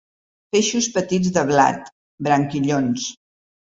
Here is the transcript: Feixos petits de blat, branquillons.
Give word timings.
Feixos 0.55 0.87
petits 0.95 1.31
de 1.37 1.45
blat, 1.53 1.95
branquillons. 2.31 3.11